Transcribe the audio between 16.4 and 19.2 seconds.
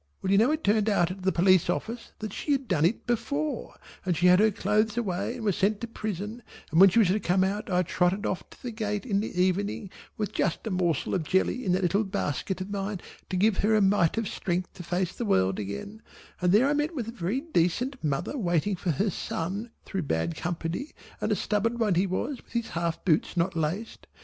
and there I met with a very decent mother waiting for her